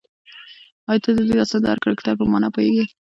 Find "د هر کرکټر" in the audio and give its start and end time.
1.61-2.13